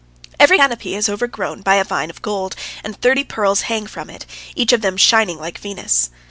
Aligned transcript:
Every 0.39 0.57
canopy 0.57 0.95
is 0.95 1.07
overgrown 1.07 1.61
by 1.61 1.75
a 1.75 1.83
vine 1.83 2.09
of 2.09 2.23
gold, 2.23 2.55
and 2.83 2.99
thirty 2.99 3.23
pearls 3.23 3.61
hang 3.69 3.85
from 3.85 4.09
it, 4.09 4.25
each 4.55 4.73
of 4.73 4.81
them 4.81 4.97
shining 4.97 5.37
like 5.37 5.59
Venus. 5.59 6.09